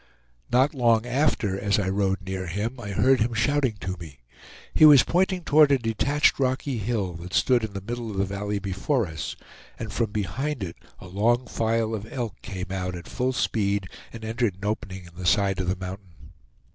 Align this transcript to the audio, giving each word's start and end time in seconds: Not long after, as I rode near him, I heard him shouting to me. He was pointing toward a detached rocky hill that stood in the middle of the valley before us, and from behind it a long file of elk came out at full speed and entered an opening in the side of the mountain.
Not 0.51 0.73
long 0.73 1.05
after, 1.05 1.59
as 1.59 1.77
I 1.77 1.87
rode 1.87 2.21
near 2.21 2.47
him, 2.47 2.79
I 2.79 2.89
heard 2.89 3.19
him 3.19 3.35
shouting 3.35 3.77
to 3.81 3.97
me. 3.97 4.17
He 4.73 4.83
was 4.83 5.03
pointing 5.03 5.43
toward 5.43 5.71
a 5.71 5.77
detached 5.77 6.39
rocky 6.39 6.79
hill 6.79 7.13
that 7.17 7.35
stood 7.35 7.63
in 7.63 7.73
the 7.73 7.81
middle 7.83 8.09
of 8.09 8.17
the 8.17 8.25
valley 8.25 8.57
before 8.57 9.05
us, 9.05 9.35
and 9.77 9.93
from 9.93 10.09
behind 10.09 10.63
it 10.63 10.77
a 10.97 11.07
long 11.07 11.45
file 11.45 11.93
of 11.93 12.11
elk 12.11 12.41
came 12.41 12.71
out 12.71 12.95
at 12.95 13.07
full 13.07 13.31
speed 13.31 13.87
and 14.11 14.25
entered 14.25 14.55
an 14.55 14.65
opening 14.65 15.05
in 15.05 15.15
the 15.17 15.27
side 15.27 15.59
of 15.59 15.67
the 15.69 15.75
mountain. 15.75 16.31